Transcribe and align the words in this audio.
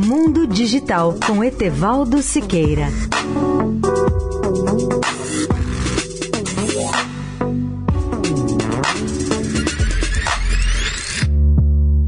Mundo 0.00 0.46
Digital 0.46 1.18
com 1.26 1.42
Etevaldo 1.42 2.22
Siqueira. 2.22 2.86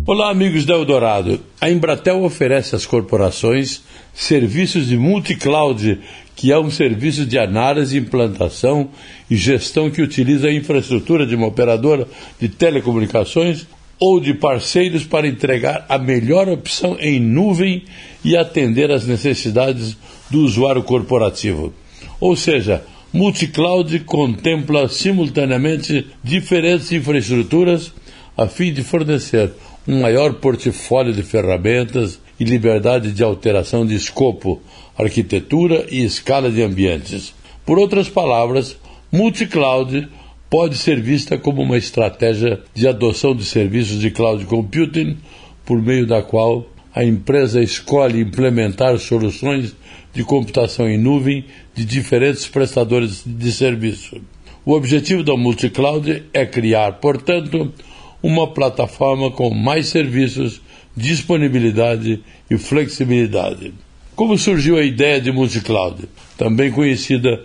Olá, 0.07 0.31
amigos 0.31 0.65
da 0.65 0.75
Eldorado. 0.75 1.41
A 1.61 1.69
Embratel 1.69 2.23
oferece 2.23 2.77
às 2.77 2.87
corporações 2.87 3.83
serviços 4.15 4.87
de 4.87 4.97
multi-cloud, 4.97 5.99
que 6.37 6.53
é 6.53 6.59
um 6.61 6.71
serviço 6.71 7.27
de 7.27 7.41
análise, 7.41 7.99
implantação 7.99 8.89
e 9.29 9.35
gestão 9.35 9.91
que 9.91 10.01
utiliza 10.01 10.47
a 10.47 10.55
infraestrutura 10.55 11.27
de 11.27 11.35
uma 11.35 11.49
operadora 11.49 12.07
de 12.39 12.49
telecomunicações 12.49 13.67
ou 14.01 14.19
de 14.19 14.33
parceiros 14.33 15.05
para 15.05 15.29
entregar 15.29 15.85
a 15.87 15.99
melhor 15.99 16.49
opção 16.49 16.97
em 16.99 17.21
nuvem 17.21 17.85
e 18.25 18.35
atender 18.35 18.91
às 18.91 19.07
necessidades 19.07 19.97
do 20.31 20.41
usuário 20.41 20.83
corporativo. 20.83 21.75
Ou 22.19 22.35
seja, 22.35 22.83
multi-cloud 23.13 24.01
contempla 24.01 24.89
simultaneamente 24.89 26.07
diferentes 26.25 26.91
infraestruturas 26.91 27.93
a 28.37 28.47
fim 28.47 28.73
de 28.73 28.83
fornecer 28.83 29.53
um 29.87 30.01
maior 30.01 30.35
portfólio 30.35 31.13
de 31.13 31.23
ferramentas 31.23 32.19
e 32.39 32.45
liberdade 32.45 33.13
de 33.13 33.23
alteração 33.23 33.85
de 33.85 33.95
escopo, 33.95 34.63
arquitetura 34.97 35.87
e 35.91 36.03
escala 36.03 36.51
de 36.51 36.63
ambientes. 36.63 37.35
Por 37.67 37.79
outras 37.79 38.09
palavras, 38.09 38.79
multi-cloud 39.13 40.09
pode 40.51 40.77
ser 40.77 41.01
vista 41.01 41.39
como 41.39 41.63
uma 41.63 41.79
estratégia 41.79 42.61
de 42.75 42.89
adoção 42.89 43.35
de 43.35 43.45
serviços 43.45 44.01
de 44.01 44.11
cloud 44.11 44.45
computing, 44.47 45.17
por 45.65 45.81
meio 45.81 46.05
da 46.05 46.21
qual 46.21 46.67
a 46.93 47.05
empresa 47.05 47.63
escolhe 47.63 48.21
implementar 48.21 48.99
soluções 48.99 49.77
de 50.13 50.25
computação 50.25 50.89
em 50.89 50.99
nuvem 50.99 51.45
de 51.73 51.85
diferentes 51.85 52.49
prestadores 52.49 53.23
de 53.25 53.53
serviço. 53.53 54.21
O 54.67 54.73
objetivo 54.73 55.23
da 55.23 55.37
multi-cloud 55.37 56.25
é 56.35 56.45
criar, 56.45 56.95
portanto, 56.95 57.73
uma 58.21 58.53
plataforma 58.53 59.31
com 59.31 59.55
mais 59.55 59.87
serviços, 59.87 60.61
disponibilidade 60.97 62.21
e 62.51 62.59
flexibilidade. 62.59 63.73
Como 64.17 64.37
surgiu 64.37 64.77
a 64.77 64.83
ideia 64.83 65.21
de 65.21 65.31
multi-cloud, 65.31 66.09
também 66.37 66.73
conhecida 66.73 67.41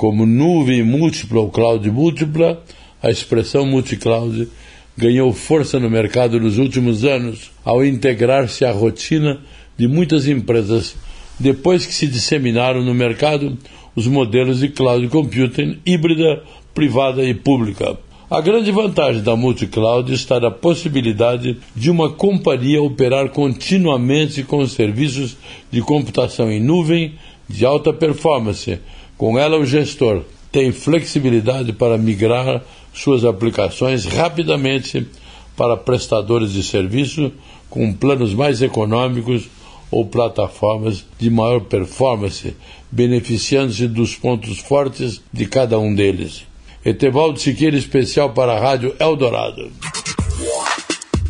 como 0.00 0.24
nuvem 0.24 0.82
múltipla 0.82 1.40
ou 1.40 1.50
cloud 1.50 1.90
múltipla, 1.90 2.64
a 3.02 3.10
expressão 3.10 3.66
multi-cloud 3.66 4.48
ganhou 4.96 5.30
força 5.30 5.78
no 5.78 5.90
mercado 5.90 6.40
nos 6.40 6.56
últimos 6.56 7.04
anos 7.04 7.50
ao 7.62 7.84
integrar-se 7.84 8.64
à 8.64 8.72
rotina 8.72 9.38
de 9.76 9.86
muitas 9.86 10.26
empresas 10.26 10.96
depois 11.38 11.84
que 11.84 11.92
se 11.92 12.06
disseminaram 12.06 12.82
no 12.82 12.94
mercado 12.94 13.58
os 13.94 14.06
modelos 14.06 14.60
de 14.60 14.70
cloud 14.70 15.06
computing 15.08 15.80
híbrida, 15.84 16.42
privada 16.72 17.22
e 17.22 17.34
pública. 17.34 17.98
A 18.30 18.40
grande 18.40 18.72
vantagem 18.72 19.22
da 19.22 19.36
multi-cloud 19.36 20.10
está 20.14 20.40
na 20.40 20.50
possibilidade 20.50 21.58
de 21.76 21.90
uma 21.90 22.10
companhia 22.10 22.80
operar 22.80 23.28
continuamente 23.28 24.44
com 24.44 24.66
serviços 24.66 25.36
de 25.70 25.82
computação 25.82 26.50
em 26.50 26.58
nuvem 26.58 27.16
de 27.46 27.66
alta 27.66 27.92
performance, 27.92 28.78
com 29.20 29.38
ela, 29.38 29.58
o 29.58 29.66
gestor 29.66 30.22
tem 30.50 30.72
flexibilidade 30.72 31.74
para 31.74 31.98
migrar 31.98 32.62
suas 32.90 33.22
aplicações 33.22 34.06
rapidamente 34.06 35.06
para 35.54 35.76
prestadores 35.76 36.54
de 36.54 36.62
serviço 36.62 37.30
com 37.68 37.92
planos 37.92 38.32
mais 38.32 38.62
econômicos 38.62 39.50
ou 39.90 40.06
plataformas 40.06 41.04
de 41.18 41.28
maior 41.28 41.60
performance, 41.60 42.56
beneficiando-se 42.90 43.86
dos 43.86 44.14
pontos 44.14 44.58
fortes 44.58 45.20
de 45.30 45.44
cada 45.44 45.78
um 45.78 45.94
deles. 45.94 46.46
Etevaldo 46.82 47.38
Siqueira, 47.38 47.76
especial 47.76 48.30
para 48.30 48.54
a 48.54 48.58
Rádio 48.58 48.96
Eldorado. 48.98 49.70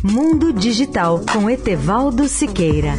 Mundo 0.01 0.53
Digital 0.53 1.25
com 1.33 1.49
Etevaldo 1.49 2.25
Siqueira. 2.29 2.93